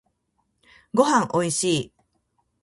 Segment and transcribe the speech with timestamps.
[0.95, 1.93] ごはんおいしい。